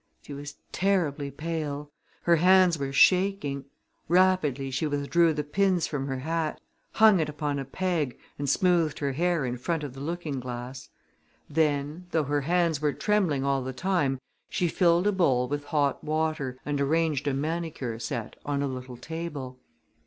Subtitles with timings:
[0.23, 1.91] She was terribly pale;
[2.23, 3.65] her hands were shaking.
[4.07, 6.59] Rapidly she withdrew the pins from her hat,
[6.93, 10.89] hung it upon a peg and smoothed her hair in front of the looking glass.
[11.47, 14.19] Then, though her hands were trembling all the time,
[14.49, 18.97] she filled a bowl with hot water and arranged a manicure set on a little
[18.97, 19.59] table.